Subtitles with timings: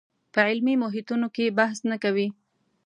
[0.33, 2.27] په علمي محیطونو کې بحث نه کوي